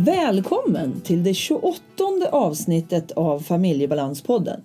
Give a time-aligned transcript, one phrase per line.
[0.00, 1.82] Välkommen till det 28
[2.30, 4.60] avsnittet av Familjebalanspodden.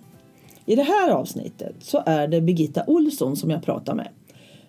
[0.66, 4.08] I det här avsnittet så är det Birgitta Olsson som jag pratar med.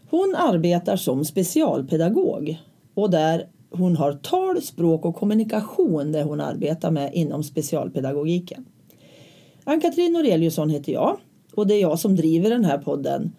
[0.10, 2.58] Hon arbetar som specialpedagog
[2.94, 8.66] och där hon har tal, språk och kommunikation där hon arbetar med inom specialpedagogiken.
[9.64, 11.18] Ann-Katrin Noreliusson heter jag
[11.56, 13.32] och det är jag som driver den här podden.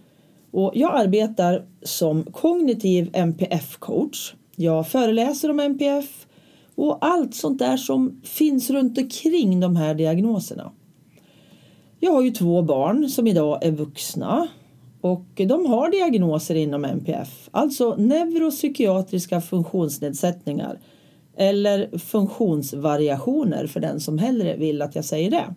[0.51, 4.35] Och jag arbetar som kognitiv MPF-coach.
[4.57, 6.26] Jag föreläser om MPF
[6.77, 10.73] och allt sånt där som finns runt omkring de här diagnoserna.
[12.01, 14.49] Jag har ju två barn som idag är vuxna
[15.01, 20.79] och de har diagnoser inom NPF, alltså neuropsykiatriska funktionsnedsättningar
[21.37, 25.55] eller funktionsvariationer för den som hellre vill att jag säger det.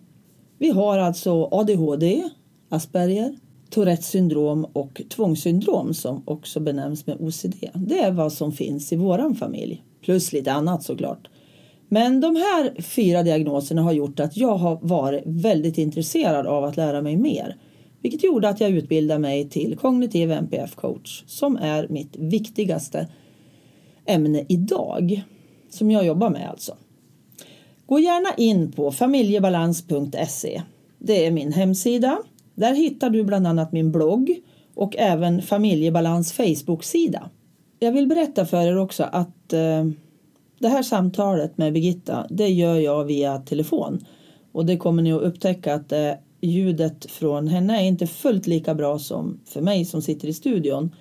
[0.58, 2.22] Vi har alltså ADHD,
[2.68, 3.36] Asperger,
[3.70, 7.54] Tourettes syndrom och tvångssyndrom som också benämns med OCD.
[7.74, 11.28] Det är vad som finns i våran familj, plus lite annat såklart.
[11.88, 16.76] Men de här fyra diagnoserna har gjort att jag har varit väldigt intresserad av att
[16.76, 17.56] lära mig mer.
[18.02, 23.08] Vilket gjorde att jag utbildade mig till kognitiv NPF-coach som är mitt viktigaste
[24.06, 25.22] ämne idag.
[25.70, 26.76] Som jag jobbar med alltså.
[27.86, 30.62] Gå gärna in på familjebalans.se.
[30.98, 32.18] Det är min hemsida.
[32.54, 34.40] Där hittar du bland annat min blogg
[34.74, 37.30] och även Familjebalans Facebook-sida.
[37.82, 39.86] Jag vill berätta för er också att eh,
[40.58, 44.04] det här samtalet med Birgitta, det gör jag via telefon.
[44.52, 48.74] Och det kommer ni att upptäcka att eh, ljudet från henne är inte fullt lika
[48.74, 50.94] bra som för mig som sitter i studion.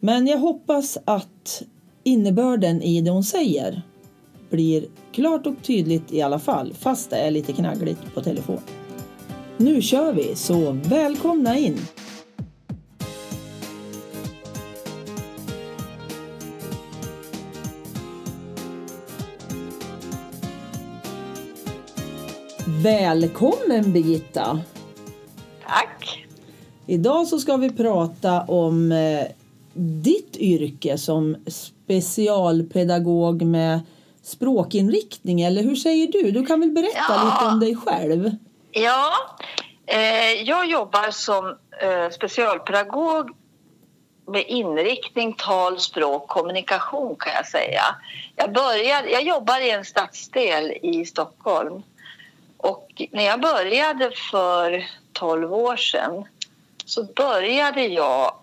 [0.00, 1.62] Men jag hoppas att
[2.04, 3.82] innebörden i det hon säger
[4.50, 8.60] blir klart och tydligt i alla fall, fast det är lite knaggligt på telefon.
[9.56, 11.78] Nu kör vi, så välkomna in!
[22.82, 24.60] Välkommen Birgitta!
[25.66, 26.26] Tack!
[26.86, 29.26] Idag så ska vi prata om eh,
[30.02, 33.80] ditt yrke som specialpedagog med
[34.22, 36.30] språkinriktning, eller hur säger du?
[36.30, 37.24] Du kan väl berätta ja.
[37.24, 38.30] lite om dig själv?
[38.70, 39.12] Ja,
[39.86, 41.46] eh, jag jobbar som
[41.82, 43.30] eh, specialpedagog
[44.26, 47.82] med inriktning tal, språk, kommunikation kan jag säga.
[48.36, 51.82] Jag, började, jag jobbar i en stadsdel i Stockholm
[52.58, 56.24] och när jag började för 12 år sedan
[56.84, 58.34] så började jag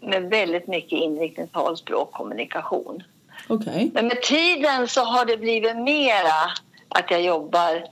[0.00, 3.02] med väldigt mycket inriktning talspråk kommunikation.
[3.48, 3.90] Okay.
[3.94, 6.52] Men med tiden så har det blivit mera
[6.88, 7.84] att jag jobbar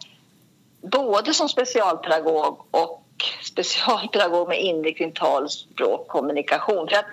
[0.82, 3.04] både som specialpedagog och
[3.42, 6.88] specialpedagog med inriktning talspråk kommunikation.
[6.88, 7.06] För att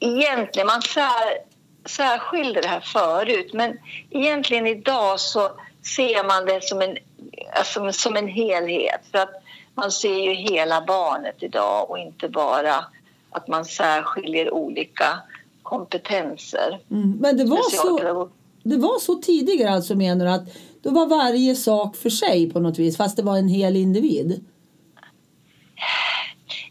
[0.00, 1.38] egentligen, man sär,
[1.84, 3.78] särskilde det här förut men
[4.10, 5.50] egentligen idag så
[5.96, 6.98] ser man det som en
[7.52, 9.00] alltså, som en helhet.
[9.10, 9.42] För att
[9.74, 12.84] man ser ju hela barnet idag och inte bara
[13.30, 15.18] att man särskiljer olika
[15.62, 16.80] kompetenser.
[16.90, 17.10] Mm.
[17.20, 18.28] Men det var, så,
[18.62, 20.48] det var så tidigare alltså menar du att
[20.82, 24.44] då var varje sak för sig på något vis fast det var en hel individ?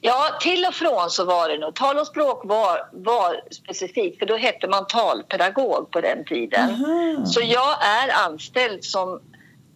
[0.02, 1.76] Ja, till och från så var det nog.
[1.76, 6.70] Tal och språk var, var specifikt för då hette man talpedagog på den tiden.
[6.70, 7.26] Aha.
[7.26, 9.20] Så jag är anställd som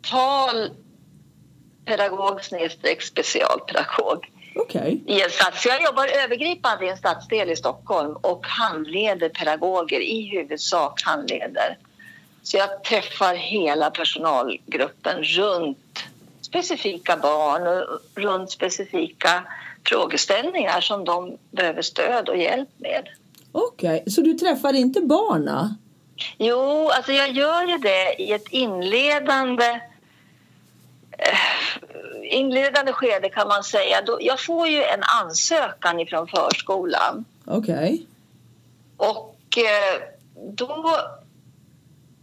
[0.02, 0.70] tal
[1.92, 4.30] pedagog snedstreck specialpedagog.
[4.56, 5.00] Okay.
[5.06, 5.30] I en
[5.66, 11.78] jag jobbar övergripande i en stadsdel i Stockholm och handleder pedagoger, i huvudsak handleder.
[12.44, 16.04] Så jag träffar hela personalgruppen runt
[16.42, 19.44] specifika barn och runt specifika
[19.86, 23.08] frågeställningar som de behöver stöd och hjälp med.
[23.52, 24.12] Okej, okay.
[24.12, 25.76] så du träffar inte barna?
[26.38, 29.80] Jo, alltså jag gör ju det i ett inledande
[32.24, 37.26] inledande skede kan man säga, då, jag får ju en ansökan ifrån förskolan.
[37.46, 37.74] Okej.
[37.76, 38.06] Okay.
[38.98, 40.02] Och eh,
[40.36, 40.98] då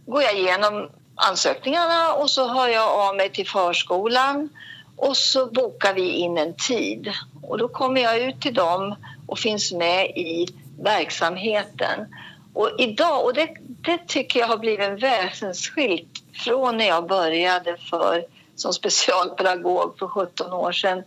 [0.05, 4.49] går jag igenom ansökningarna och så hör jag av mig till förskolan
[4.95, 7.11] och så bokar vi in en tid.
[7.41, 8.95] Och då kommer jag ut till dem
[9.27, 10.47] och finns med i
[10.79, 12.15] verksamheten.
[12.53, 17.77] Och idag, och det, det tycker jag har blivit en väsensskilt från när jag började
[17.89, 18.25] för
[18.59, 21.03] som specialpedagog för 17 år sedan,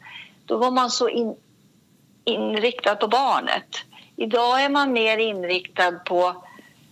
[0.46, 1.36] då var man så in,
[2.24, 3.76] inriktad på barnet.
[4.16, 6.44] Idag är man mer inriktad på...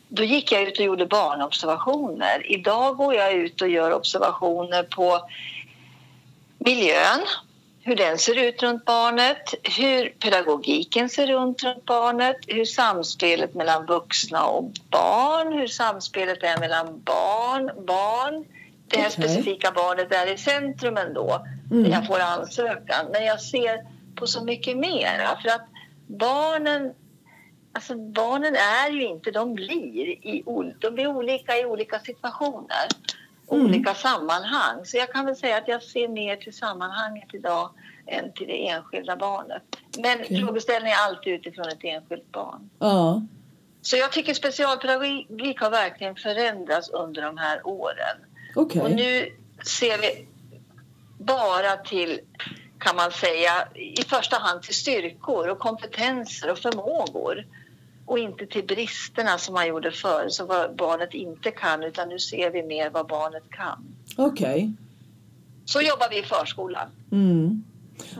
[0.08, 2.52] Då gick jag ut och gjorde barnobservationer.
[2.52, 5.20] Idag går jag ut och gör observationer på
[6.58, 7.20] miljön,
[7.82, 13.86] hur den ser ut runt barnet, hur pedagogiken ser ut runt barnet, hur samspelet mellan
[13.86, 18.44] vuxna och barn, hur samspelet är mellan barn, barn
[18.90, 19.28] det här Okej.
[19.28, 21.82] specifika barnet är i centrum ändå Mm.
[21.82, 23.06] när jag får ansökan.
[23.12, 25.36] Men jag ser på så mycket mer.
[25.42, 25.66] För att
[26.06, 26.94] barnen,
[27.72, 30.44] alltså barnen är ju inte, de blir, i,
[30.80, 32.86] de blir olika i olika situationer.
[33.50, 33.64] Mm.
[33.66, 34.84] Olika sammanhang.
[34.84, 37.70] Så jag kan väl säga att jag ser mer till sammanhanget idag
[38.06, 39.62] än till det enskilda barnet.
[39.98, 40.40] Men Okej.
[40.40, 42.70] frågeställningen är alltid utifrån ett enskilt barn.
[42.78, 43.22] Ja.
[43.82, 48.16] Så jag tycker specialpedagogik har verkligen förändrats under de här åren.
[48.54, 48.82] Okej.
[48.82, 49.28] Och nu
[49.66, 50.26] ser vi
[51.18, 52.20] bara till,
[52.78, 57.46] kan man säga, i första hand till styrkor och kompetenser och förmågor.
[58.06, 62.18] Och inte till bristerna som man gjorde förr, så vad barnet inte kan, utan nu
[62.18, 63.84] ser vi mer vad barnet kan.
[64.16, 64.72] Okej.
[65.64, 66.88] Så jobbar vi i förskolan.
[67.12, 67.64] Mm.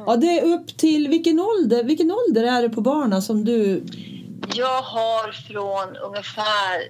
[0.06, 3.85] Ja, det är upp till vilken ålder, vilken ålder är det på barnen som du...
[4.55, 6.88] Jag har från ungefär,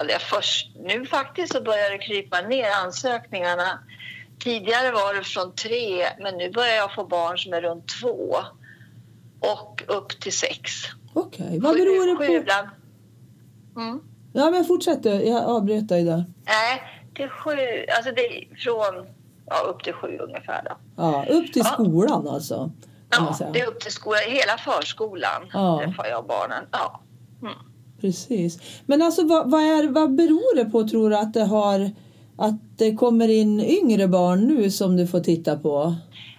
[0.00, 3.78] eller först nu faktiskt så börjar det krypa ner ansökningarna.
[4.40, 8.36] Tidigare var det från tre, men nu börjar jag få barn som är runt två
[9.40, 10.70] och upp till sex.
[11.14, 12.32] Okej, vad beror det på?
[12.32, 12.68] ibland.
[13.76, 14.00] Mm.
[14.32, 15.10] Ja, men fortsätt du.
[15.10, 16.24] Jag avbröt dig där.
[16.44, 16.82] Nej,
[17.14, 17.50] till sju,
[17.96, 19.06] alltså det är från
[19.46, 20.62] ja, upp till sju ungefär.
[20.64, 20.76] Då.
[20.96, 21.70] Ja, upp till Ja.
[21.72, 22.70] skolan alltså.
[23.10, 25.80] Ja, det är upp till skolan, hela förskolan Ja.
[25.84, 26.64] träffar jag barnen.
[26.72, 27.00] Ja.
[28.00, 28.58] Precis.
[28.86, 31.90] Men alltså vad, vad, är, vad beror det på tror du att det har
[32.38, 35.94] att det kommer in yngre barn nu som du får titta på?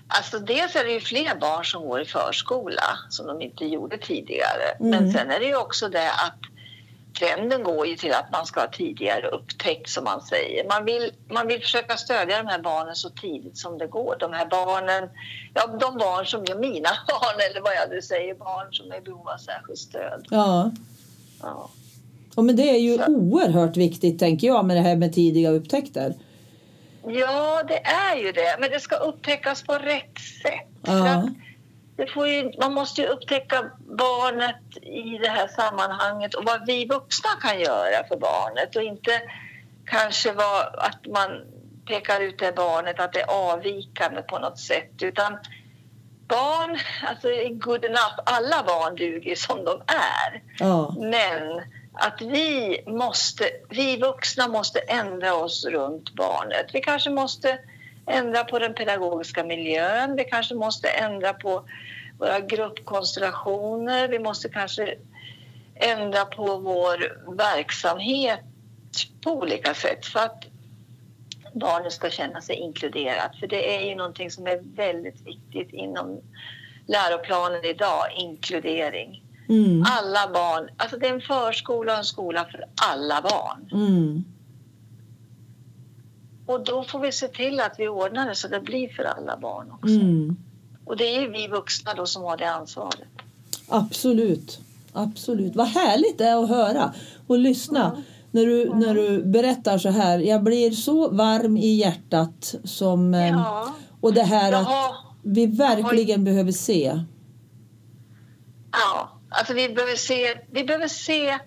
[0.08, 3.98] Alltså dels är det ju fler barn som går i förskola som de inte gjorde
[3.98, 4.64] tidigare.
[4.80, 4.90] Mm.
[4.90, 6.40] Men sen är det ju också det att
[7.20, 10.68] trenden går ju till att man ska ha tidigare upptäckt som man säger.
[10.68, 14.16] Man vill, man vill försöka stödja de här barnen så tidigt som det går.
[14.20, 15.10] De här barnen,
[15.54, 18.98] ja de barn som är mina barn eller vad jag nu säger, barn som är
[18.98, 20.28] i behov av särskilt stöd.
[20.30, 20.72] Ja.
[21.42, 21.70] Ja.
[22.36, 23.08] ja, men det är ju Så.
[23.08, 26.14] oerhört viktigt tänker jag med det här med tidiga upptäckter.
[27.08, 28.58] ja, det är ju det.
[28.60, 30.68] Men det ska upptäckas på rätt sätt.
[30.82, 31.30] Ja.
[32.28, 37.60] ju, man måste ju upptäcka barnet i det här sammanhanget och vad vi vuxna kan
[37.60, 39.12] göra för barnet och inte
[39.86, 41.30] kanske vad, att man
[41.88, 45.38] pekar ut det barnet att det är avvikande på något sätt utan
[46.32, 50.96] barn, alltså good enough, alla barn duger som de är Ja.
[51.00, 51.62] men
[51.94, 56.66] att vi måste, vi vuxna måste ändra oss runt barnet.
[56.74, 57.60] Vi kanske måste
[58.08, 60.16] ändra på den pedagogiska miljön.
[60.16, 61.64] Vi kanske måste ändra på
[62.20, 64.08] våra gruppkonstellationer.
[64.08, 64.96] Vi måste kanske
[65.76, 66.98] ändra på vår
[67.38, 68.40] verksamhet
[69.24, 70.44] på olika sätt för att
[71.54, 73.36] barnet ska känna sig inkluderat.
[73.40, 76.22] För det är ju någonting som är väldigt viktigt inom
[76.88, 79.24] läroplanen idag, inkludering.
[79.50, 79.86] Mm.
[79.88, 83.70] Alla barn, alltså det är en förskola och en skola för alla barn.
[83.72, 84.24] Mm.
[86.46, 89.38] Och då får vi se till att vi ordnar det så det blir för alla
[89.38, 89.94] barn också.
[89.94, 90.38] Mm.
[90.86, 93.08] Och det är ju vi vuxna då som har det ansvaret.
[93.68, 94.60] Absolut.
[94.94, 95.56] Absolut.
[95.56, 96.94] Vad härligt det är att höra
[97.28, 100.20] och lyssna när du, när du berättar så här.
[100.20, 104.68] Jag blir så varm i hjärtat som, eh, Ja, och det här att
[105.24, 107.00] vi verkligen behöver se.
[108.72, 111.40] ja, alltså vi behöver se, vi behöver se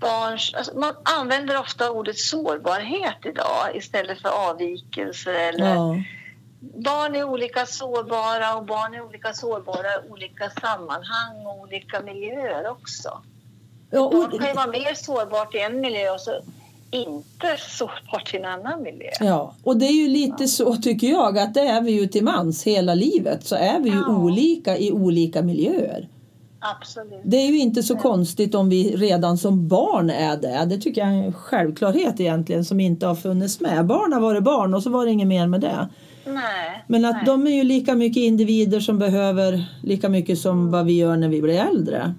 [0.00, 0.54] barns...
[0.54, 5.96] Alltså man använder ofta ordet sårbarhet idag istället för avvikelse eller Ja.
[6.60, 12.70] Barn är olika sårbara och barn är olika sårbara i olika sammanhang och olika miljöer
[12.70, 13.22] också.
[13.90, 16.30] Ja, Barn och, kan ju vara mer sårbart i en miljö och så
[16.92, 19.10] inte sårbart i en annan miljö.
[19.20, 22.24] ja, och det är ju lite så tycker jag att det är vi ju till
[22.24, 24.16] mans hela livet så är vi ju Ja.
[24.16, 26.08] olika i olika miljöer.
[26.62, 27.20] Absolut.
[27.24, 30.66] Det är ju inte så konstigt om vi redan som barn är det.
[30.66, 33.86] Det tycker jag är en självklarhet egentligen som inte har funnits med.
[33.86, 35.88] Barn har varit barn och så var det inget mer med det.
[36.24, 36.84] Nej.
[36.86, 37.22] Men att nej.
[37.26, 41.28] de är ju lika mycket individer som behöver lika mycket som vad vi gör när
[41.28, 42.14] vi blir äldre.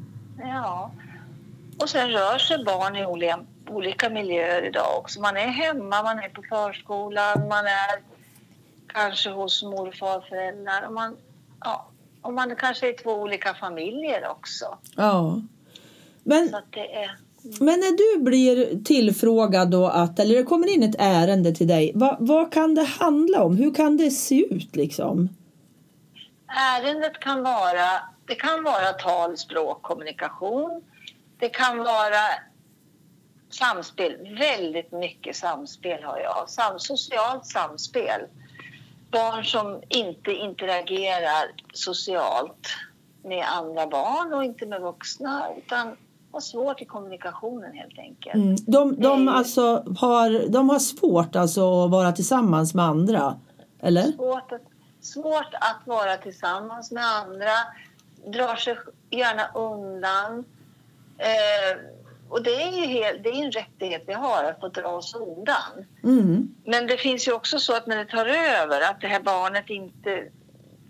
[1.81, 5.21] Och sen rör sig barn i olika, olika miljöer idag också.
[5.21, 8.01] Man är hemma, man är på förskolan, man är
[8.87, 10.87] kanske hos mor och farföräldrar.
[10.87, 11.17] Och man,
[11.59, 11.87] ja,
[12.21, 14.77] och man kanske är i två olika familjer också.
[14.95, 15.41] Ja.
[16.23, 17.17] Men, är...
[17.59, 21.91] men när du blir tillfrågad då att, eller det kommer in ett ärende till dig,
[21.95, 23.57] vad, vad kan det handla om?
[23.57, 25.29] Hur kan det se ut liksom?
[26.77, 27.87] Ärendet kan vara,
[28.27, 30.81] det kan vara tal, språk, kommunikation.
[31.41, 32.23] Det kan vara
[33.49, 36.49] samspel, väldigt mycket samspel har jag.
[36.49, 38.21] Sam, socialt samspel.
[39.11, 42.67] Barn som inte interagerar socialt
[43.23, 45.97] med andra barn och inte med vuxna utan
[46.31, 48.35] har svårt i kommunikationen helt enkelt.
[48.35, 48.55] Mm.
[48.67, 49.27] De, de, Mm.
[49.27, 53.39] alltså har, de har svårt alltså att vara tillsammans med andra,
[53.79, 54.11] eller?
[54.11, 54.61] Svårt, att,
[55.01, 57.51] svårt att vara tillsammans med andra,
[58.27, 58.77] drar sig
[59.09, 60.45] gärna undan.
[61.21, 61.77] Eh,
[62.29, 65.15] och det är ju helt, det är en rättighet vi har att få dra oss
[65.15, 65.85] undan.
[66.03, 66.55] Mm.
[66.65, 69.69] Men det finns ju också så att när det tar över att det här barnet
[69.69, 70.27] inte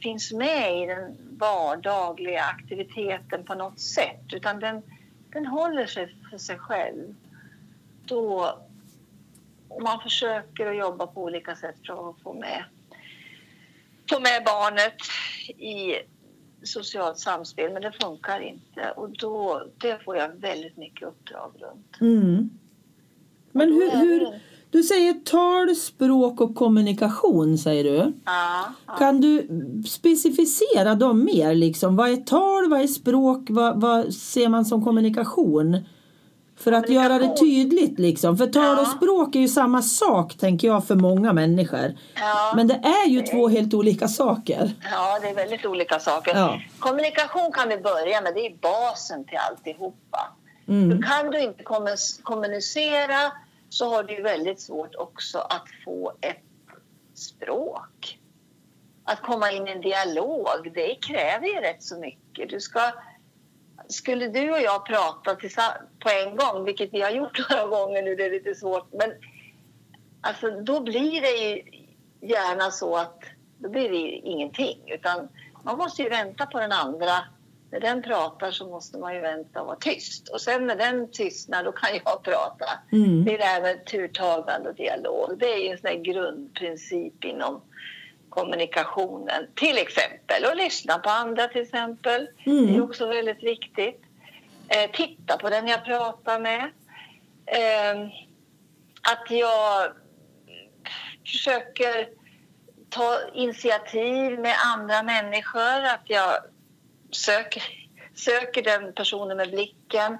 [0.01, 4.81] finns med i den vardagliga aktiviteten på något sätt utan den,
[5.33, 7.15] den håller sig för sig själv.
[8.05, 8.57] Då
[9.81, 12.63] man försöker att jobba på olika sätt för att få med,
[14.09, 14.97] få med barnet
[15.57, 15.95] i
[16.63, 22.01] socialt samspel men det funkar inte och då, det får jag väldigt mycket uppdrag runt.
[22.01, 22.50] Mm.
[23.51, 24.39] Men hur, hur,
[24.70, 28.13] du säger tal, språk och kommunikation säger du.
[28.25, 28.94] Ja, ja.
[28.94, 29.48] Kan du
[29.88, 31.56] specificera dem mer?
[31.56, 31.96] Liksom?
[31.96, 35.77] Vad är tal, vad är språk, vad, vad ser man som kommunikation?
[36.63, 38.38] För att göra det tydligt liksom.
[38.38, 41.98] För tal och språk är ju samma sak tänker jag för många människor.
[42.15, 42.53] Ja.
[42.56, 44.72] Men det är ju två helt olika saker.
[44.91, 46.36] Ja, det är väldigt olika saker.
[46.36, 46.62] Ja.
[46.80, 50.32] Kommunikation kan vi börja med, det är basen till alltihopa.
[50.68, 50.91] Mm.
[50.91, 53.32] För kan du inte kommu- kommunicera
[53.70, 56.44] så har du väldigt svårt också att få ett
[57.15, 58.18] språk.
[59.03, 62.50] Att komma in i en dialog, det kräver ju rätt så mycket.
[62.50, 62.80] Du ska,
[63.91, 65.36] skulle du och jag prata
[66.00, 69.12] på en gång, vilket vi har gjort några gånger nu, det är lite svårt, men
[70.21, 71.63] alltså, då blir det ju
[72.21, 73.24] gärna så att
[73.57, 74.77] då blir det ingenting.
[74.88, 75.27] Utan
[75.63, 77.13] man måste ju vänta på den andra.
[77.71, 80.29] När den pratar så måste man ju vänta och vara tyst.
[80.29, 82.65] Och sen när den tystnar då kan jag prata.
[82.91, 83.25] Mm.
[83.25, 85.38] Det är det här med turtagande och dialog.
[85.38, 87.62] Det är ju en sån grundprincip inom
[88.31, 89.47] kommunikationen.
[89.55, 92.29] Till exempel att lyssna på andra till exempel.
[92.45, 92.67] Mm.
[92.67, 94.01] Det är också väldigt viktigt.
[94.67, 96.63] Eh, titta på den jag pratar med.
[97.45, 98.01] Eh,
[99.11, 99.91] att jag
[101.25, 102.09] försöker
[102.89, 105.83] ta initiativ med andra människor.
[105.83, 106.33] Att jag
[107.11, 107.63] söker,
[108.15, 110.17] söker den personen med blicken.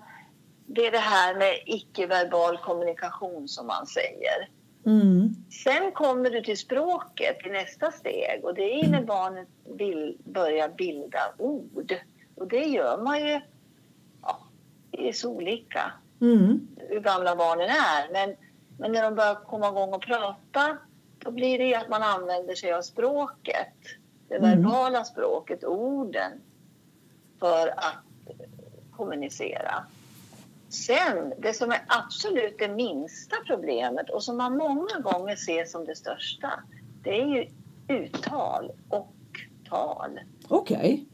[0.66, 4.50] Det är det här med icke-verbal kommunikation som man säger.
[4.86, 5.36] Mm.
[5.64, 9.48] Sen kommer du till språket i nästa steg och det är när barnet
[9.78, 11.96] vill börja bilda ord.
[12.36, 13.42] Och det gör man ju,
[14.22, 14.40] ja,
[14.92, 16.68] det är så olika Mm.
[16.78, 18.12] hur gamla barnen är.
[18.14, 18.36] Men,
[18.78, 20.78] men när de börjar komma igång och prata
[21.18, 23.74] då blir det att man använder sig av språket.
[24.28, 24.50] Det Mm.
[24.50, 26.32] verbala språket, orden
[27.40, 27.96] för att
[28.92, 29.86] kommunicera.
[30.72, 35.86] Sen, det som är absolut det minsta problemet och som man många gånger ser som
[35.86, 36.64] det största
[37.04, 37.48] det är ju
[37.88, 39.14] uttal och
[39.70, 40.20] tal.
[40.48, 41.06] Okej.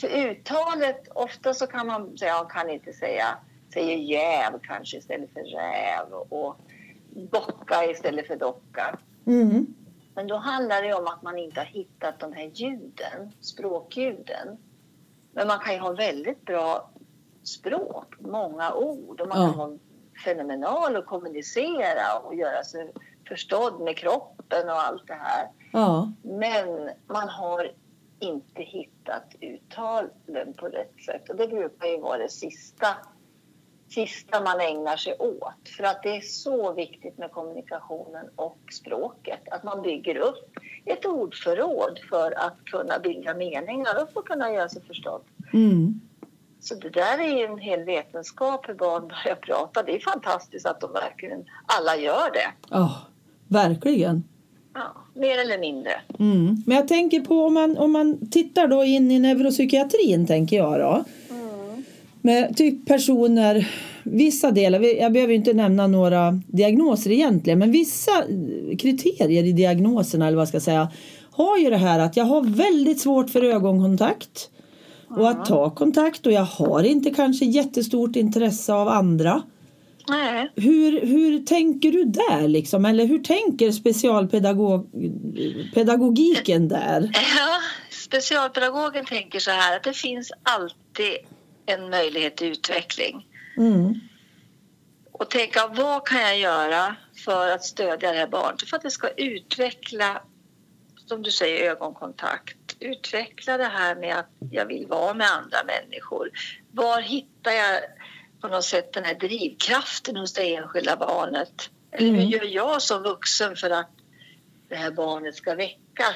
[0.00, 3.38] För uttalet, ofta så kan man säga, jag kan inte säga,
[3.72, 6.56] säger jäv kanske istället för räv och
[7.30, 8.98] bocka istället för docka.
[9.26, 9.66] Mm.
[10.14, 14.58] Men då handlar det om att man inte har hittat de här ljuden, språkljuden.
[15.32, 16.89] Men man kan ju ha väldigt bra
[17.54, 19.48] språk, många ord och man Ja.
[19.48, 19.78] kan vara
[20.24, 22.92] fenomenal och kommunicera och göra sig
[23.28, 25.48] förstådd med kroppen och allt det här.
[25.72, 26.12] Ja.
[26.22, 27.72] Men man har
[28.18, 31.30] inte hittat uttalen på rätt sätt.
[31.30, 32.86] Och det brukar ju vara det sista,
[33.88, 35.68] sista man ägnar sig åt.
[35.76, 39.40] För att det är så viktigt med kommunikationen och språket.
[39.50, 40.50] Att man bygger upp
[40.84, 45.22] ett ordförråd för att kunna bilda meningar och att kunna göra sig förstådd.
[45.52, 46.00] Mm.
[46.60, 49.82] Så det där är ju en hel vetenskap hur barn börjar prata.
[49.82, 52.48] Det är fantastiskt att de verkligen alla gör det.
[52.70, 52.96] Ja,
[53.48, 54.24] verkligen.
[54.74, 55.90] Ja, mer eller mindre.
[56.18, 56.62] Mm.
[56.66, 60.80] Men jag tänker på om man, om man tittar då in i neuropsykiatrin tänker jag
[60.80, 61.04] då.
[61.34, 61.84] Mm.
[62.20, 63.68] Med typ personer,
[64.02, 68.24] vissa delar, jag behöver inte nämna några diagnoser egentligen, men vissa
[68.78, 70.88] kriterier i diagnoserna eller vad jag ska säga
[71.30, 74.50] har ju det här att jag har väldigt svårt för ögonkontakt
[75.10, 79.42] och att ta kontakt och jag har inte kanske jättestort intresse av andra.
[80.08, 80.52] Nej.
[80.56, 82.84] Hur, hur tänker du där liksom?
[82.84, 87.10] Eller hur tänker specialpedagogiken där?
[87.36, 91.16] Ja, specialpedagogen tänker så här att det finns alltid
[91.66, 93.26] en möjlighet till utveckling.
[93.56, 93.94] Mm.
[95.12, 98.68] Och tänka vad kan jag göra för att stödja det här barnet?
[98.68, 100.22] För att det ska utveckla,
[101.06, 102.56] som du säger, ögonkontakt.
[102.80, 106.30] Utveckla det här med att jag vill vara med andra människor.
[106.72, 107.80] Var hittar jag
[108.40, 111.70] på något sätt den här drivkraften hos det enskilda barnet?
[111.92, 112.28] Eller hur Mm.
[112.28, 113.90] gör jag som vuxen för att
[114.68, 116.14] det här barnet ska väckas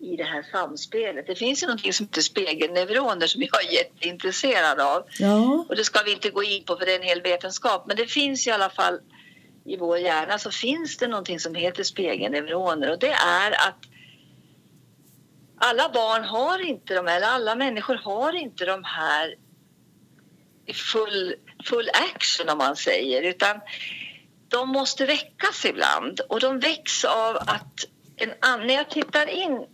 [0.00, 1.26] i det här samspelet.
[1.26, 5.06] Det finns ju någonting som heter spegelneuroner som jag är jätteintresserad av.
[5.18, 5.64] Ja.
[5.68, 7.84] Och det ska vi inte gå in på för det är en hel vetenskap.
[7.86, 9.00] Men det finns i alla fall
[9.64, 13.78] i vår hjärna så finns det någonting som heter spegelneuroner och det är att
[15.60, 19.34] alla barn har inte de här, eller alla människor har inte de här
[20.66, 23.60] i full, full action om man säger utan
[24.48, 27.74] de måste väckas ibland och de väcks av att
[28.16, 28.28] en,
[28.66, 29.66] när jag tittar in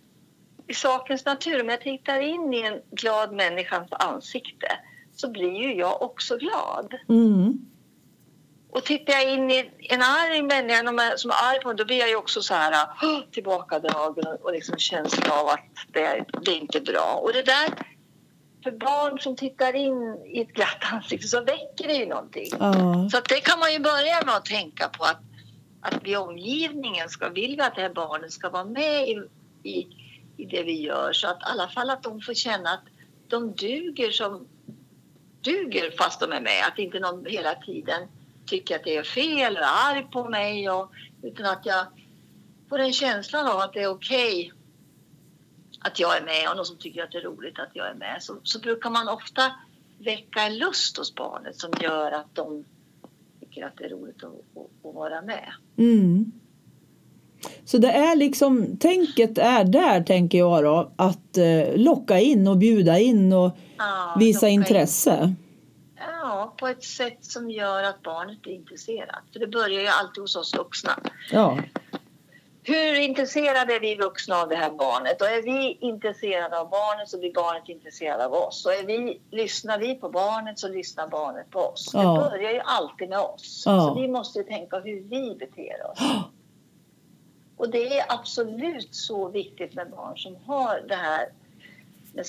[0.68, 4.78] i sakens natur, om jag tittar in i en glad människans ansikte
[5.16, 6.94] så blir ju jag också glad.
[7.08, 7.58] Mm.
[8.76, 11.98] Och tittar jag in i en arg människa som är arg på mig, då blir
[11.98, 12.88] jag ju också så här
[13.32, 15.60] tillbakadragen och, liksom känsla av att
[15.92, 17.20] det, det är inte bra.
[17.22, 17.68] Och det där,
[18.64, 22.50] för barn som tittar in i ett glatt ansikte så väcker det ju någonting.
[22.60, 23.08] Ja.
[23.12, 25.20] Så det kan man ju börja med att tänka på att,
[25.80, 29.22] att vi omgivningen ska, vill vi att det här barnet ska vara med i,
[29.62, 29.86] i,
[30.36, 32.84] i det vi gör så att i alla fall att de får känna att
[33.28, 34.48] de duger som
[35.40, 36.66] duger fast de är med.
[36.72, 38.08] Att inte någon hela tiden
[38.46, 40.90] tycker att det är fel eller är arg på mig och,
[41.22, 41.86] utan att jag
[42.68, 44.52] får en känslan av att det är okej okay
[45.80, 47.94] att jag är med och någon som tycker att det är roligt att jag är
[47.94, 49.52] med så, så brukar man ofta
[49.98, 52.64] väcka en lust hos barnet som gör att de
[53.40, 55.52] tycker att det är roligt att, att, att vara med.
[55.78, 56.32] Mm.
[57.64, 62.56] Så det är liksom, tänket är där tänker jag då, att eh, locka in och
[62.56, 65.36] bjuda in och Ja, visa locka in.
[66.06, 69.22] Ja, på ett sätt som gör att barnet blir intresserat.
[69.32, 70.98] För det börjar ju alltid hos oss vuxna.
[71.30, 71.58] Ja.
[72.62, 75.20] Hur intresserade är vi vuxna av det här barnet?
[75.20, 78.66] Och är vi intresserade av barnet så blir barnet intresserad av oss.
[78.66, 81.90] Och är vi, lyssnar vi på barnet så lyssnar barnet på oss.
[81.92, 82.00] Ja.
[82.00, 83.62] Det börjar ju alltid med oss.
[83.66, 83.80] Ja.
[83.80, 85.98] Så vi måste tänka hur vi beter oss.
[87.56, 91.28] Och det är absolut så viktigt med barn som har det här
[92.12, 92.26] med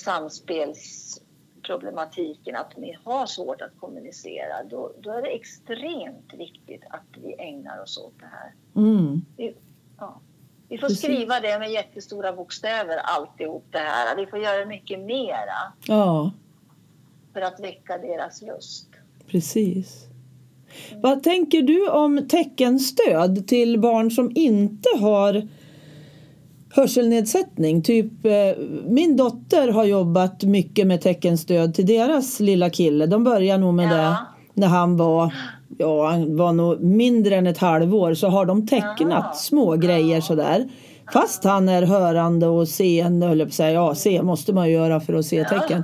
[1.68, 4.64] samspelsproblematiken, att de har svårt att kommunicera.
[4.70, 8.52] Då, då är det extremt viktigt att vi ägnar oss åt det här.
[8.76, 9.20] Mm.
[9.36, 9.54] Vi,
[9.98, 10.20] ja.
[10.68, 11.02] vi får Precis.
[11.02, 14.16] skriva det med jättestora bokstäver, alltihop det här.
[14.16, 16.30] Vi får göra mycket mera Ja,
[17.32, 18.88] för att väcka deras lust.
[19.26, 20.04] precis.
[21.02, 25.48] Vad tänker du om teckenstöd till barn som inte har
[26.70, 27.82] hörselnedsättning?
[27.82, 28.32] Typ eh,
[28.86, 33.06] min dotter har jobbat mycket med teckenstöd till deras lilla kille.
[33.06, 33.96] De började nog med Ja.
[33.96, 34.16] det
[34.54, 35.34] när han var
[35.80, 39.32] Ja, han var nog mindre än ett halvår så har de tecknat Ja.
[39.34, 40.68] små grejer sådär.
[41.12, 43.72] Fast han är hörande och seende, höll jag på att säga.
[43.72, 45.82] Ja, se måste man ju göra för att se tecken.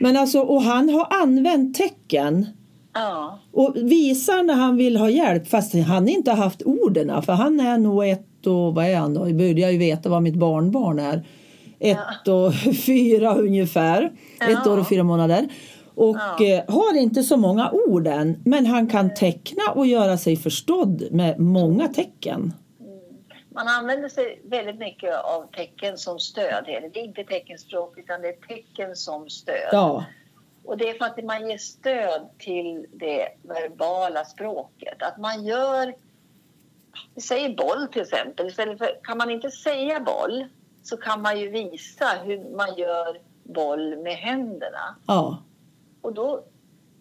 [0.00, 2.46] Men alltså, och han har använt tecken
[2.94, 7.32] Ja, och visar när han vill ha hjälp fast han inte har haft orden för
[7.32, 9.28] han är nog ett och vad är han då?
[9.28, 11.26] Jag börjar ju veta vad mitt barnbarn är.
[11.78, 12.54] Ett och
[12.86, 14.02] fyra ungefär.
[14.40, 14.72] Ett Ja.
[14.72, 15.48] år och fyra månader.
[15.94, 16.44] Och Ja.
[16.46, 21.08] eh, har inte så många ord än men han kan teckna och göra sig förstådd
[21.10, 22.52] med många tecken.
[23.54, 26.64] man använder sig väldigt mycket av tecken som stöd.
[26.66, 29.68] Det är inte teckenspråk utan det är tecken som stöd.
[29.72, 30.04] Ja,
[30.64, 35.02] Och det är för att man ger stöd till det verbala språket.
[35.02, 35.94] Att man gör,
[37.14, 40.46] vi säger boll till exempel, istället för, kan man inte säga boll
[40.82, 44.96] så kan man ju visa hur man gör boll med händerna.
[45.06, 45.42] ja,
[46.02, 46.44] Och då,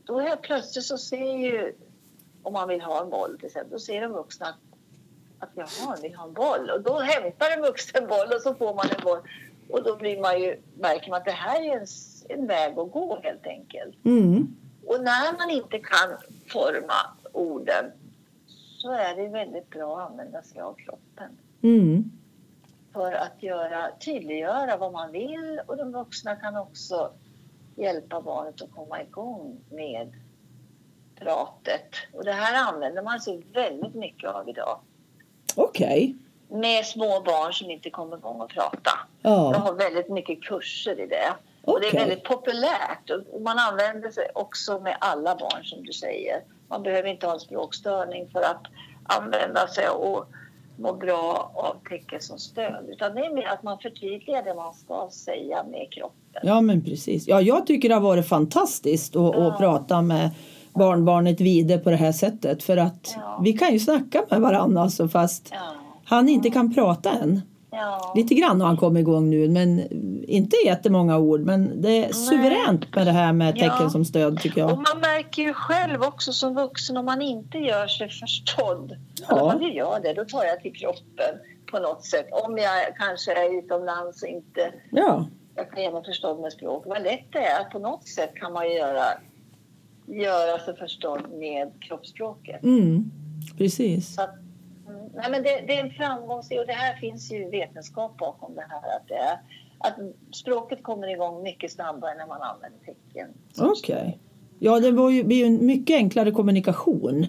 [0.05, 1.73] då helt plötsligt så ser ju,
[2.43, 4.55] om man vill ha en boll till exempel, då ser de vuxna att,
[5.39, 6.69] att jaha, vill ha en boll.
[6.69, 9.19] Och då hämtar en vuxen boll och så får man en boll.
[9.69, 11.87] Och då blir man ju, märker man att det här är en,
[12.29, 14.05] en väg att gå helt enkelt.
[14.05, 14.55] mm,
[14.87, 16.93] Och när man inte kan forma
[17.33, 17.85] orden
[18.81, 22.11] så är det väldigt bra att använda sig av kroppen mm,
[22.93, 27.11] för att göra, tydliggöra vad man vill och de vuxna kan också
[27.75, 30.13] hjälpa barnet att komma igång med
[31.15, 31.95] pratet.
[32.13, 34.79] Och det här använder man sig väldigt mycket av idag
[35.55, 36.15] okej.
[36.47, 38.91] med små barn som inte kommer igång och prata.
[39.21, 41.33] Jag Ja, har väldigt mycket kurser i det.
[41.63, 45.93] Och det är väldigt populärt och man använder sig också med alla barn som du
[45.93, 46.41] säger.
[46.71, 48.61] Man behöver inte ha en språkstörning för att
[49.03, 50.25] använda sig och
[50.77, 52.85] må bra av tecken som stöd.
[52.89, 56.41] Utan det är mer att man förtydligar det man ska säga med kroppen.
[56.43, 57.27] ja men precis.
[57.27, 59.47] Ja, jag tycker det har varit fantastiskt att, Ja.
[59.51, 60.29] att prata med
[60.73, 63.39] barnbarnet Vide på det här sättet för att Ja.
[63.43, 65.57] vi kan ju snacka med varandra alltså, fast Ja,
[66.05, 67.41] han inte kan prata än.
[67.71, 68.13] Ja.
[68.15, 69.79] Lite grann har han kommit igång nu men
[70.23, 73.89] inte jättemånga ord men det är suveränt med det här med tecken Ja.
[73.89, 74.77] som stöd tycker Och jag.
[74.77, 78.97] man märker ju själv också som vuxen om man inte gör sig förstådd.
[79.29, 79.41] Ja.
[79.41, 81.35] Om man gör det, då tar jag till kroppen
[81.71, 82.27] på något sätt.
[82.31, 86.83] Om jag kanske är utomlands och inte Ja, jag kan ge mig förstådd med språk.
[86.85, 87.63] Vad lätt det är.
[87.63, 89.03] På något sätt kan man göra,
[90.07, 92.63] göra sig förstådd med kroppsspråket.
[92.63, 93.11] mm,
[93.57, 94.15] precis.
[94.15, 94.35] Så att,
[94.91, 98.55] mm, nej men det, det är en framgångsrik och det här finns ju vetenskap bakom
[98.55, 98.95] det här.
[98.95, 99.39] Att, det är,
[99.77, 99.95] att
[100.35, 103.27] språket kommer igång mycket snabbare när man använder tecken.
[103.59, 104.19] Okej.
[104.59, 107.27] Ja, det var ju, blir ju en mycket enklare kommunikation.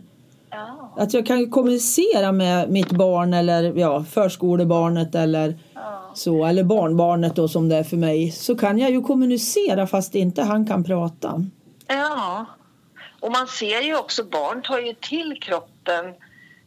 [0.51, 6.65] Ja, Att jag kan kommunicera med mitt barn eller ja, förskolebarnet eller ja, så, eller
[6.65, 8.31] barnbarnet då som det är för mig.
[8.31, 11.45] Så kan jag ju kommunicera fast inte han kan prata.
[11.89, 12.47] ja.
[13.21, 16.05] Och man ser ju också barn tar ju till kroppen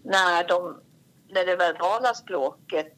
[0.03, 0.75] när, de,
[1.35, 2.95] när det verbala språket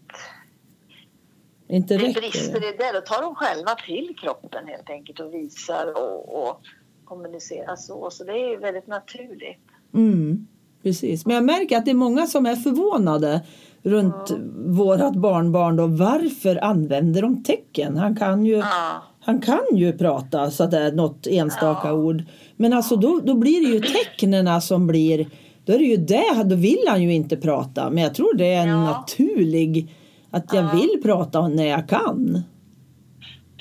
[1.69, 2.91] Inte det brister i det.
[2.93, 6.62] Då tar de själva till kroppen helt enkelt och visar och, och
[7.06, 8.10] kommunicerar så.
[8.12, 9.65] Så det är ju väldigt naturligt.
[9.93, 10.47] Mm,
[10.84, 11.26] precis.
[11.26, 13.41] Men jag märker att det är många som är förvånade
[13.84, 14.32] runt
[14.65, 15.88] vårat barnbarn då.
[15.88, 17.97] Varför använder de tecken?
[17.97, 21.93] Han kan ju Ja, Han kan ju prata så att det är något enstaka Ja.
[21.93, 22.23] ord.
[22.56, 25.28] Men alltså då, då blir det ju tecknena som blir...
[25.67, 27.89] Då är det ju det, då vill han ju inte prata.
[27.89, 28.84] Men jag tror det är en Ja.
[28.84, 29.95] naturlig...
[30.32, 30.71] Att jag Ja.
[30.73, 32.43] vill prata när jag kan.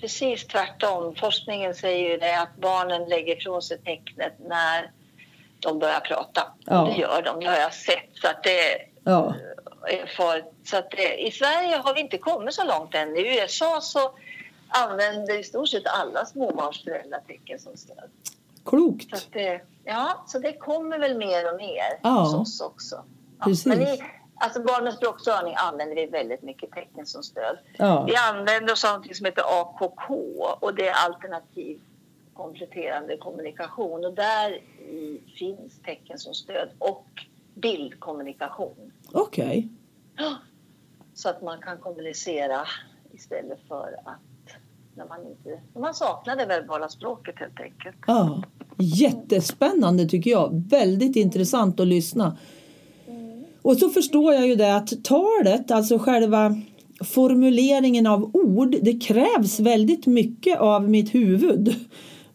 [0.01, 1.15] precis tvärtom.
[1.15, 4.91] Forskningen säger ju det att barnen lägger ifrån sig tecknet när
[5.61, 6.43] de börjar prata.
[6.67, 6.83] Ja.
[6.83, 8.09] Och det gör de, det har jag sett.
[8.15, 8.61] Så att det
[9.05, 9.35] Ja,
[10.17, 13.17] för, så att det, I Sverige har vi inte kommit så långt än.
[13.17, 13.99] I USA så
[14.69, 18.11] använder i stort sett alla småbarnsföräldrar tecken som stöd.
[18.67, 19.15] Så, klokt.
[19.15, 22.11] att det, ja, så det kommer väl mer och mer Ja.
[22.21, 23.05] hos oss också.
[23.39, 23.67] Ja, Precis.
[23.67, 24.03] Men i,
[24.35, 27.59] alltså barnens språkstörning använder vi väldigt mycket tecken som stöd.
[27.79, 30.15] Ja, Vi använder oss av något som heter AKK
[30.61, 31.81] och det är alternativ
[32.35, 34.61] kompletterande kommunikation och där
[35.39, 37.07] finns tecken som stöd och
[37.55, 38.93] bildkommunikation.
[39.13, 39.69] okej.
[41.15, 42.61] Så att man kan kommunicera
[43.13, 44.21] istället för att
[44.95, 47.97] när man, inte, när man saknar det verbala språket helt enkelt.
[48.07, 48.43] Ja.
[48.79, 50.63] Jättespännande tycker jag.
[50.71, 52.37] Väldigt intressant att lyssna.
[53.63, 56.57] Och så förstår jag ju det att talet, alltså själva
[57.05, 61.75] formuleringen av ord, det krävs väldigt mycket av mitt huvud.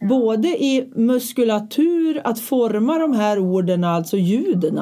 [0.09, 4.79] Både i muskulatur, att forma de här orden, alltså ljuden.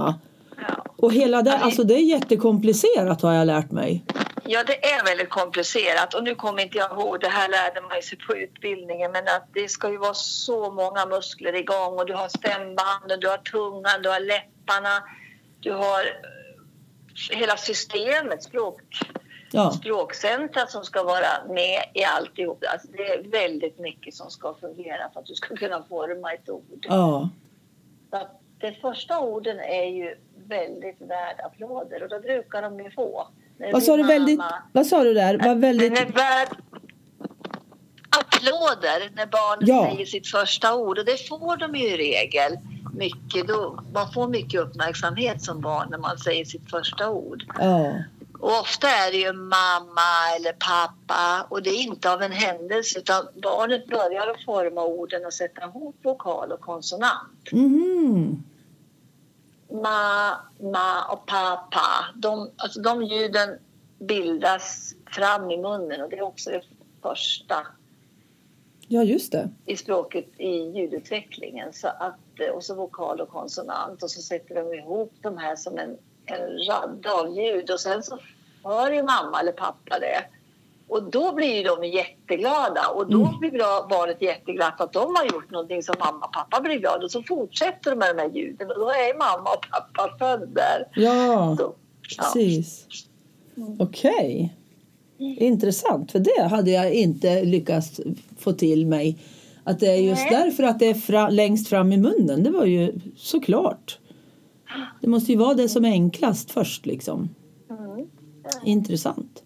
[0.98, 4.04] Och hela det, alltså det är jättekomplicerat har jag lärt mig.
[4.52, 8.02] Ja, det är väldigt komplicerat och nu kommer inte jag ihåg, det här lärde man
[8.02, 12.14] sig på utbildningen, men att det ska ju vara så många muskler igång och du
[12.14, 15.04] har stämbanden, du har tungan, du har läpparna,
[15.60, 18.82] du har eh, hela systemet, språk,
[19.52, 22.64] Ja, språkcentrat som ska vara med i alltihop.
[22.74, 26.50] Alltså det är väldigt mycket som ska fungera för att du ska kunna forma ett
[26.50, 26.86] ord.
[26.90, 27.30] ja,
[28.10, 33.28] Så de första orden är ju väldigt värd applåder och då brukar de ju få.
[33.72, 34.40] Vad sa du väldigt,
[34.72, 35.38] vad sa du där?
[35.38, 36.48] Var väldigt, Den är värd
[38.10, 39.90] applåder när barnen Ja.
[39.92, 42.58] säger sitt första ord och det får de ju i regel
[42.94, 43.48] mycket.
[43.48, 47.44] Då, man får mycket uppmärksamhet som barn när man säger sitt första ord.
[47.60, 47.94] ja,
[48.40, 53.00] Och ofta är det ju mamma eller pappa och det är inte av en händelse
[53.00, 57.52] utan barnet börjar att forma orden och sätta ihop vokal och konsonant.
[57.52, 58.44] mhm,
[59.70, 63.60] Ma, ma och pappa, de, alltså de ljuden
[64.00, 66.62] bildas fram i munnen och det är också det
[67.02, 67.68] första
[68.92, 69.50] ja just det.
[69.66, 71.74] i språket i ljudutvecklingen.
[71.74, 75.56] Så att, eh, och så vokal och konsonant och så sätter de ihop de här
[75.56, 78.20] som en, en radda av ljud och sen så
[78.64, 80.26] hör ju mamma eller pappa det.
[80.90, 83.40] Och då blir de jätteglada och då Mm.
[83.40, 83.52] blir
[83.90, 87.12] barnet jätteglad för att de har gjort någonting som mamma och pappa blir glada och
[87.12, 90.88] så fortsätter de med de här ljuden och då är mamma och pappa född där.
[90.96, 91.64] Ja, Så,
[92.18, 92.24] ja.
[92.34, 92.86] precis.
[93.80, 94.56] Okej.
[95.38, 98.02] Intressant, för det hade jag inte lyckats
[98.38, 99.18] få till mig.
[99.64, 100.44] Att det är just Nej.
[100.44, 102.44] därför att det är fra, längst fram i munnen.
[102.44, 104.00] Det var ju såklart.
[105.02, 107.30] Det måste ju vara det som är enklast först liksom.
[107.70, 108.08] Mm.
[108.66, 109.44] Intressant.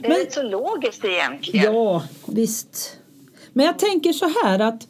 [0.00, 1.74] Det är Men- så logiskt egentligen.
[1.74, 2.96] Ja, visst.
[3.52, 4.88] Men jag tänker så här att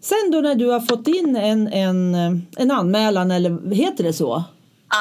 [0.00, 2.14] sen då när du har fått in en, en,
[2.56, 4.44] en anmälan eller heter det så?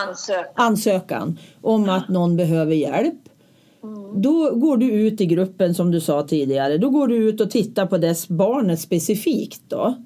[0.08, 0.45] Ansök.
[0.56, 3.15] ansökan om att någon behöver hjälp.
[4.15, 6.78] Då går du ut i gruppen som du sa tidigare.
[6.78, 10.04] Då går du ut och tittar på dess barnet specifikt då.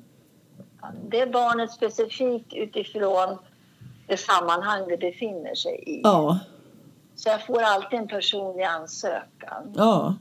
[1.12, 3.38] Det barnet specifikt utifrån
[4.08, 6.02] det sammanhang det befinner sig i.
[6.04, 6.40] Ja,
[7.22, 9.74] Så jag får alltid en personlig ansökan.
[9.76, 10.16] ja,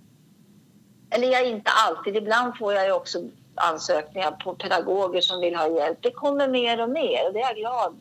[1.10, 2.16] Eller jag inte alltid.
[2.16, 3.18] Ibland får jag ju också
[3.54, 5.98] ansökningar på pedagoger som vill ha hjälp.
[6.02, 8.00] Det kommer mer och mer och det är jag glad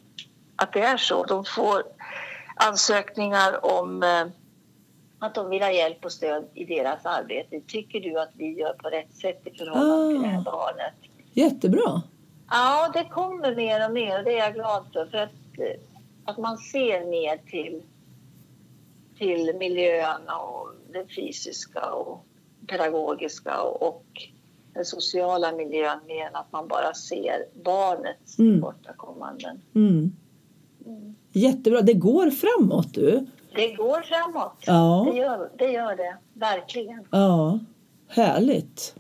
[0.55, 1.23] att det är så.
[1.23, 1.83] De får
[2.55, 4.25] ansökningar om eh,
[5.19, 7.61] Att de vill ha hjälp och stöd i deras arbete.
[7.67, 10.51] Tycker du att vi gör på rätt sätt i förhållande till det här Ah.
[10.51, 10.93] barnet?
[11.33, 12.01] Jättebra.
[12.49, 15.05] Ja, det kommer mer och mer och det är jag glad för.
[15.05, 15.79] För att, eh,
[16.25, 17.83] att man ser mer till,
[19.19, 22.25] till miljön och det fysiska och
[22.67, 24.05] pedagogiska och,
[24.73, 28.53] den sociala miljön mer än att man bara ser barnets Mm.
[28.53, 29.61] tillkortakommanden.
[29.75, 30.11] Mm.
[30.85, 31.15] Mm.
[31.31, 31.81] Jättebra.
[31.81, 33.25] Det går framåt du.
[33.55, 34.53] Det går framåt.
[34.65, 35.07] Ja.
[35.11, 37.07] Det, gör, det gör det, verkligen.
[37.11, 37.59] Ja.
[38.07, 38.95] Härligt.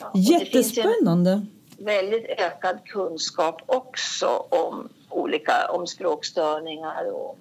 [0.00, 1.46] Ja, Jättespännande.
[1.78, 7.38] väldigt ökad kunskap också om olika om språkstörningar och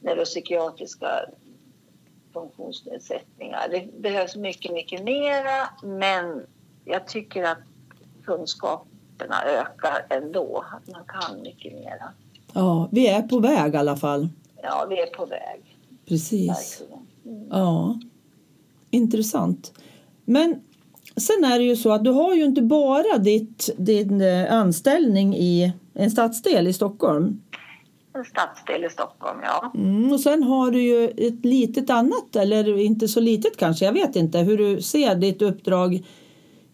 [0.00, 1.20] neuropsykiatriska
[2.32, 3.68] funktionsnedsättningar.
[3.70, 6.46] Det behövs mycket, mycket mera men
[6.84, 7.58] jag tycker att
[8.24, 10.64] kunskaperna ökar ändå.
[10.72, 12.12] Att man kan mycket mera.
[12.52, 14.28] Ja, vi är på väg i alla fall.
[14.62, 15.76] Ja, vi är på väg.
[16.06, 16.82] Precis.
[17.24, 17.46] Mm.
[17.50, 18.00] Ja.
[18.90, 19.72] Intressant.
[20.24, 20.60] Men
[21.16, 25.36] sen är det ju så att du har ju inte bara ditt, din eh, anställning
[25.36, 27.42] i en stadsdel i Stockholm.
[28.20, 29.72] En stadsdel i Stockholm, ja.
[29.74, 33.92] Mm, och sen har du ju ett litet annat, eller inte så litet kanske, jag
[33.92, 36.06] vet inte hur du ser ditt uppdrag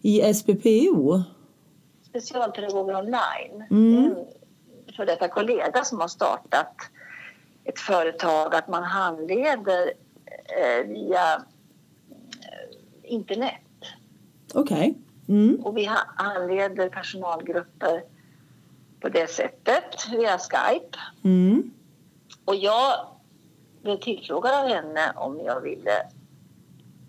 [0.01, 1.21] i SPPO.
[2.09, 3.63] Specialpedagoger online.
[3.71, 4.05] Mm.
[4.05, 4.15] En
[4.95, 6.75] för detta kollega som har startat
[7.63, 9.91] ett företag att man handleder
[10.57, 11.33] eh, via
[12.41, 13.61] eh, internet.
[14.53, 14.97] Okej.
[15.29, 15.59] Mm.
[15.63, 18.03] Och vi ha- handleder personalgrupper
[18.99, 20.97] på det sättet via Skype.
[21.23, 21.71] Mm.
[22.45, 23.07] Och jag
[23.81, 26.07] blev tillfrågad av henne om jag ville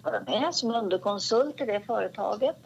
[0.02, 2.56] vara med som underkonsult i det företaget.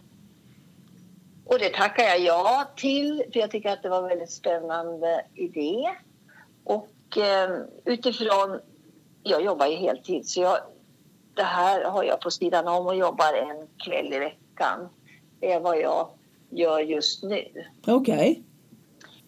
[1.44, 5.24] Och det tackar jag ja till, för jag tycker att det var en väldigt spännande
[5.34, 5.90] idé.
[6.64, 8.60] Och eh, utifrån,
[9.22, 10.58] jag jobbar ju heltid, så jag,
[11.34, 14.88] det här har jag på sidan om och jobbar en kväll i veckan.
[15.40, 16.08] Det är vad jag
[16.50, 18.42] gör just nu Okej.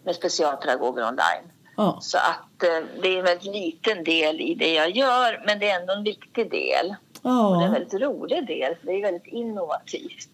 [0.04, 1.50] Med specialpedagoger online.
[1.76, 1.98] Ja.
[2.02, 5.70] Så att eh, det är en väldigt liten del i det jag gör, men det
[5.70, 6.94] är ändå en viktig del.
[7.22, 7.70] Och det är en Ja.
[7.72, 10.30] väldigt rolig del, för det är väldigt innovativt.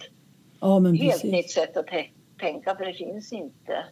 [0.61, 1.33] ja, men Helt precis.
[1.33, 3.85] nytt sätt att tä- tänka, för det finns inte.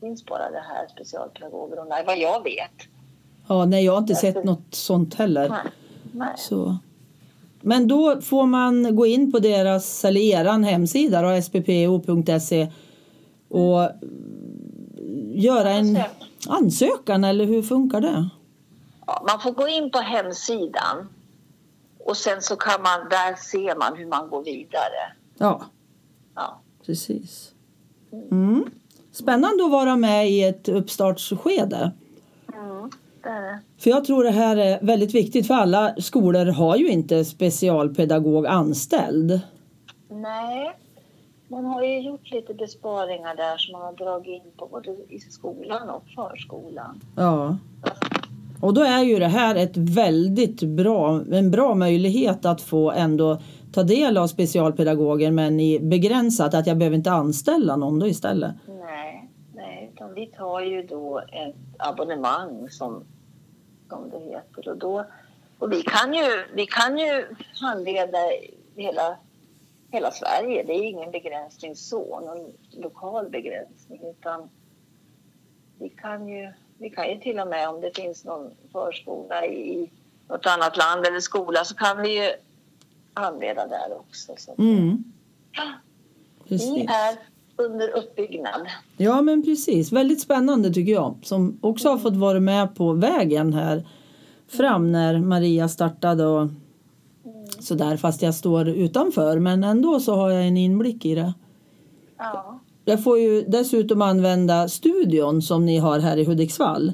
[0.00, 2.88] Det finns bara det här specialpedagoger online, vad jag vet.
[3.48, 5.48] Ja, nej, jag har inte sett något sånt heller.
[5.48, 5.58] Nej.
[6.12, 6.28] Nej.
[6.36, 6.76] Så.
[7.60, 12.68] Men då får man gå in på deras eller eran hemsida då, sppo.se
[13.48, 13.90] och
[15.36, 16.10] göra en Ansök.
[16.48, 18.28] ansökan eller hur funkar det?
[19.06, 21.08] Ja, man får gå in på hemsidan
[22.04, 25.12] och sen så kan man, där ser man hur man går vidare.
[25.38, 25.62] Ja,
[26.34, 26.60] Ja.
[26.86, 27.52] precis.
[28.30, 28.64] Mm.
[29.12, 31.92] Spännande att vara med i ett uppstartsskede.
[32.54, 32.90] Mm,
[33.22, 33.60] det är det.
[33.78, 38.46] För jag tror det här är väldigt viktigt för alla skolor har ju inte specialpedagog
[38.46, 39.40] anställd.
[40.08, 40.76] Nej,
[41.48, 45.20] man har ju gjort lite besparingar där som man har dragit in på både i
[45.20, 47.00] skolan och förskolan.
[47.16, 47.56] Ja.
[48.60, 53.38] Och då är ju det här ett väldigt bra, en bra möjlighet att få ändå
[53.72, 58.54] ta del av specialpedagoger men i begränsat att jag behöver inte anställa någon då istället.
[58.68, 63.04] Nej, nej, utan vi tar ju då ett abonnemang som,
[63.88, 65.04] som det heter och då
[65.58, 67.26] och vi kan ju, vi kan ju
[67.60, 68.18] handleda
[68.76, 69.16] hela,
[69.96, 70.62] hela Sverige.
[70.62, 74.48] Det är ingen begränsning så, någon lokal begränsning utan
[75.78, 79.90] vi kan ju, vi kan ju till och med om det finns någon förskola i
[80.28, 82.30] något annat land eller skola så kan vi ju
[83.14, 84.32] handleda där också.
[84.36, 85.04] Så Mm.
[86.44, 86.88] vi Precis.
[86.90, 87.16] är
[87.56, 88.66] under uppbyggnad.
[88.96, 93.52] Ja men precis, väldigt spännande tycker jag som också har fått vara med på vägen
[93.52, 93.88] här
[94.48, 96.48] fram när Maria startade och
[97.66, 101.34] sådär fast jag står utanför men ändå så har jag en inblick i det.
[102.18, 106.92] Ja, Jag får ju dessutom använda studion som ni har här i Hudiksvall.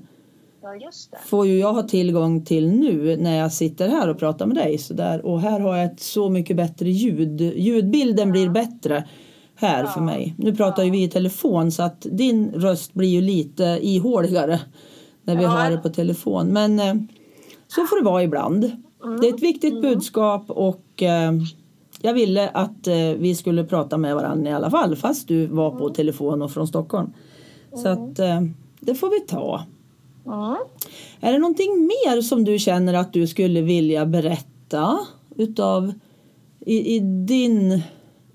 [0.63, 1.19] ja just det.
[1.27, 4.79] Får ju jag ha tillgång till nu när jag sitter här och pratar med dig
[4.79, 5.27] sådär.
[5.27, 7.41] Och här har jag ett så mycket bättre ljud.
[7.41, 9.09] Ljudbilden blir bättre
[9.55, 10.05] här för Ja.
[10.05, 10.35] mig.
[10.39, 14.61] Nu pratar ju vi i telefon så att din röst blir ju lite ihåligare
[15.25, 15.49] när vi Ja.
[15.49, 16.47] har det på telefon.
[16.47, 16.95] Men eh,
[17.69, 18.73] så får det vara ibland.
[19.21, 21.33] Det är ett viktigt budskap och eh,
[22.03, 25.71] jag ville att eh, vi skulle prata med varandra i alla fall fast du var
[25.71, 27.13] på telefon och från Stockholm.
[27.75, 28.43] Så att eh,
[28.81, 29.65] det får vi ta.
[30.27, 30.57] Mm.
[31.21, 34.99] Är det någonting mer som du känner att du skulle vilja berätta
[35.37, 35.93] utav
[36.61, 37.83] i, i din,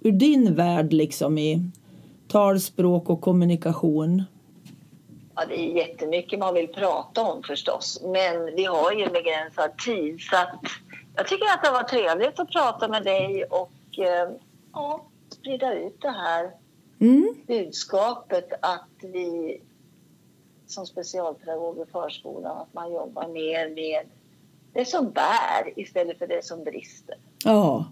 [0.02, 1.72] ur din värld liksom i
[2.28, 4.24] talspråk och kommunikation?
[5.40, 10.22] Ja, det är jättemycket man vill prata om förstås, men vi har ju begränsad tid
[10.22, 10.60] så att
[11.16, 14.30] jag tycker att det var trevligt att prata med dig och eh,
[14.74, 16.52] ja, sprida ut det här
[17.00, 17.36] Mm.
[17.48, 19.62] budskapet att vi
[20.68, 24.02] som specialpedagog i förskolan, att man jobbar mer med
[24.74, 27.16] det som bär istället för det som brister.
[27.44, 27.86] Ja,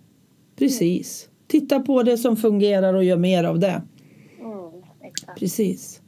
[0.55, 1.29] precis.
[1.47, 3.81] Titta på det som fungerar och gör mer av det.
[4.39, 4.84] Mm.
[5.39, 6.01] Precis.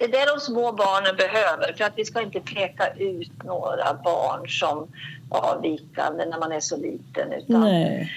[0.00, 3.94] Det är det de små barnen behöver för att vi ska inte peka ut några
[4.04, 4.88] barn som
[5.30, 8.12] avvikande när man är så liten utan, Nej.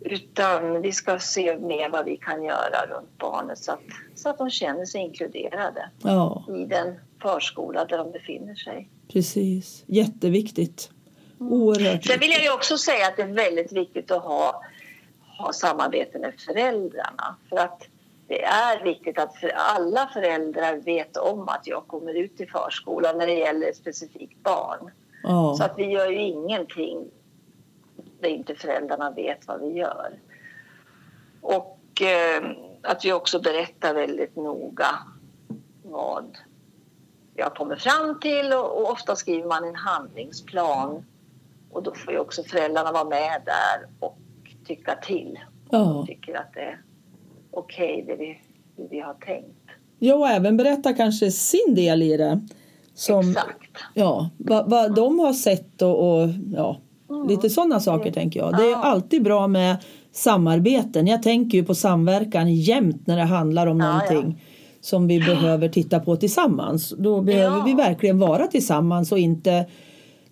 [0.00, 3.80] utan vi ska se mer vad vi kan göra runt barnet så att,
[4.14, 8.88] så att de känner sig inkluderade Ja, i den förskola där de befinner sig.
[9.12, 9.84] precis.
[9.86, 10.90] Jätteviktigt.
[11.38, 14.62] Oerhört Sen vill jag ju också säga att det är väldigt viktigt att ha,
[15.38, 17.36] ha samarbete med föräldrarna.
[17.48, 17.82] För att
[18.28, 23.18] det är viktigt att för alla föräldrar vet om att jag kommer ut i förskolan
[23.18, 24.90] när det gäller specifikt barn.
[25.22, 27.10] Så Ja, att vi gör ju ingenting
[28.20, 30.18] där inte föräldrarna vet vad vi gör.
[31.40, 32.50] Och eh,
[32.82, 34.88] att vi också berättar väldigt noga
[35.82, 36.38] vad
[37.34, 41.04] jag kommer fram till och, och ofta skriver man en handlingsplan
[41.70, 44.18] och då får ju också föräldrarna vara med där och
[44.66, 45.38] tycka till.
[45.70, 46.04] ja.
[46.06, 46.78] Tycker att det
[47.56, 48.38] okej det vi,
[48.76, 49.48] hur vi har tänkt.
[49.98, 52.40] ja, och även berätta kanske sin del i det.
[52.94, 53.70] Som, Exakt.
[53.94, 56.80] ja, vad, vad de har sett och, och ja,
[57.28, 58.56] lite sådana saker tänker jag.
[58.56, 58.76] Det är Ja.
[58.82, 59.76] alltid bra med
[60.12, 61.06] samarbeten.
[61.06, 64.42] Jag tänker ju på samverkan jämt när det handlar om Ja, någonting
[64.80, 66.94] som vi behöver titta på tillsammans.
[66.98, 67.62] Då behöver Ja.
[67.66, 69.66] vi verkligen vara tillsammans och inte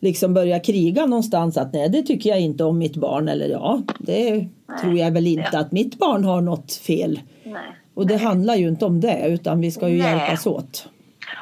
[0.00, 3.82] liksom börja kriga någonstans att nej det tycker jag inte om mitt barn eller ja
[3.98, 4.46] det
[4.80, 5.58] tror jag väl inte Ja.
[5.58, 7.20] att mitt barn har något fel.
[7.44, 7.62] Nej.
[7.94, 10.16] Och det handlar ju inte om det utan vi ska ju Nej.
[10.18, 10.88] hjälpas åt.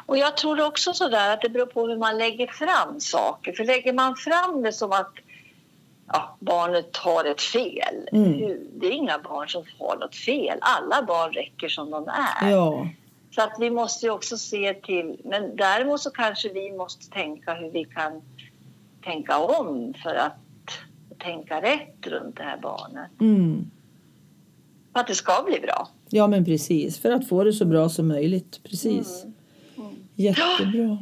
[0.06, 3.52] Och jag tror också sådär att det beror på hur man lägger fram saker.
[3.52, 5.12] För lägger man fram det som att
[6.12, 8.08] ja, barnet har ett fel.
[8.12, 8.58] Mm.
[8.74, 10.58] Det är inga barn som har något fel.
[10.60, 12.50] Alla barn räcker som de är.
[12.50, 12.86] Ja,
[13.34, 17.54] Så att vi måste ju också se till, men däremot så kanske vi måste tänka
[17.54, 18.22] hur vi kan
[19.04, 20.32] tänka om för att
[21.18, 23.10] tänka rätt runt det här barnet.
[23.20, 23.70] mm.
[24.92, 25.88] För att det ska bli bra.
[26.10, 28.60] ja men precis för att få det så bra som möjligt.
[28.62, 29.24] Precis.
[29.76, 29.90] Mm.
[30.14, 30.98] Jättebra.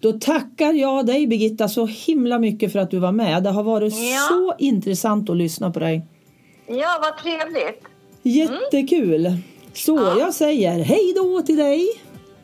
[0.00, 3.42] Då tackar jag dig Birgitta så himla mycket för att du var med.
[3.42, 4.18] Det har varit Ja.
[4.28, 6.02] så intressant att lyssna på dig.
[6.66, 7.84] Ja, vad trevligt.
[8.22, 9.38] Jättekul.
[9.72, 10.18] Så Ja.
[10.18, 11.86] jag säger hej då till dig.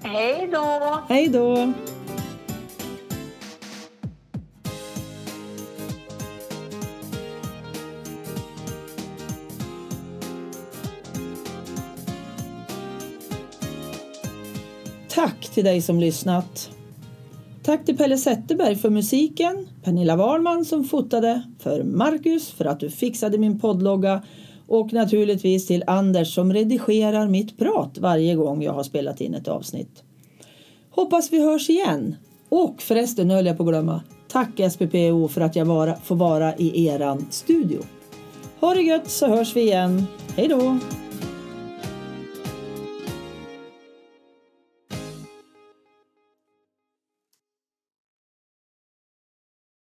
[0.02, 0.98] Hej då!
[1.08, 1.72] Hej då.
[15.48, 16.70] Tack till dig som lyssnat.
[17.62, 22.90] Tack till Pelle Zetterberg för musiken, Pernilla Wahlman som fotade, för Marcus för att du
[22.90, 24.22] fixade min poddlogga
[24.66, 29.48] och naturligtvis till Anders som redigerar mitt prat varje gång jag har spelat in ett
[29.48, 30.02] avsnitt.
[30.90, 32.16] Hoppas vi hörs igen.
[32.48, 34.02] Och förresten höll jag på att glömma.
[34.28, 37.80] Tack SPPO för att jag vara, får vara i eran studio.
[38.60, 40.06] Ha det gött så hörs vi igen.
[40.36, 40.78] Hej då!